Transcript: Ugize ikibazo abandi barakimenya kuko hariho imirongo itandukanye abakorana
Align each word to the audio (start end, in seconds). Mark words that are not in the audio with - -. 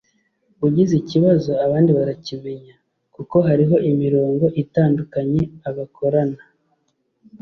Ugize 0.65 0.93
ikibazo 1.01 1.49
abandi 1.65 1.89
barakimenya 1.97 2.73
kuko 3.15 3.35
hariho 3.47 3.75
imirongo 3.91 4.45
itandukanye 4.63 5.41
abakorana 5.69 6.41